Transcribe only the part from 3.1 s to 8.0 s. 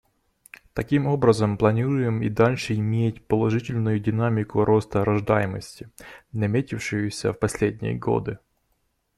положительную динамику роста рождаемости, наметившуюся в последние